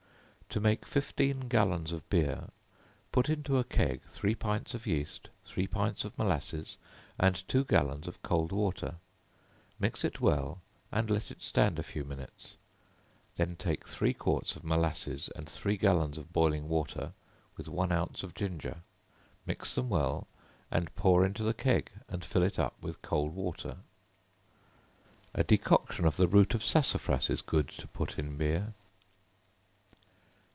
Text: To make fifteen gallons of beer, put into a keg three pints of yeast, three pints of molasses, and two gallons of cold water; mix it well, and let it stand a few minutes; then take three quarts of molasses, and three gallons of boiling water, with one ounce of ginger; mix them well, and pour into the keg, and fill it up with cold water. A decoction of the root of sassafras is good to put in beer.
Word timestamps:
To 0.49 0.59
make 0.59 0.85
fifteen 0.85 1.47
gallons 1.47 1.93
of 1.93 2.09
beer, 2.09 2.49
put 3.13 3.29
into 3.29 3.57
a 3.57 3.63
keg 3.63 4.01
three 4.01 4.35
pints 4.35 4.73
of 4.73 4.85
yeast, 4.85 5.29
three 5.45 5.65
pints 5.65 6.03
of 6.03 6.17
molasses, 6.17 6.75
and 7.17 7.37
two 7.47 7.63
gallons 7.63 8.05
of 8.05 8.21
cold 8.21 8.51
water; 8.51 8.95
mix 9.79 10.03
it 10.03 10.19
well, 10.19 10.59
and 10.91 11.09
let 11.09 11.31
it 11.31 11.41
stand 11.41 11.79
a 11.79 11.83
few 11.83 12.03
minutes; 12.03 12.57
then 13.37 13.55
take 13.55 13.87
three 13.87 14.13
quarts 14.13 14.57
of 14.57 14.65
molasses, 14.65 15.29
and 15.37 15.47
three 15.47 15.77
gallons 15.77 16.17
of 16.17 16.33
boiling 16.33 16.67
water, 16.67 17.13
with 17.55 17.69
one 17.69 17.93
ounce 17.93 18.21
of 18.21 18.35
ginger; 18.35 18.79
mix 19.45 19.73
them 19.73 19.87
well, 19.87 20.27
and 20.69 20.93
pour 20.95 21.25
into 21.25 21.43
the 21.43 21.53
keg, 21.53 21.91
and 22.09 22.25
fill 22.25 22.43
it 22.43 22.59
up 22.59 22.75
with 22.81 23.01
cold 23.01 23.33
water. 23.33 23.77
A 25.33 25.45
decoction 25.45 26.03
of 26.03 26.17
the 26.17 26.27
root 26.27 26.53
of 26.53 26.61
sassafras 26.61 27.29
is 27.29 27.41
good 27.41 27.69
to 27.69 27.87
put 27.87 28.19
in 28.19 28.35
beer. 28.35 28.73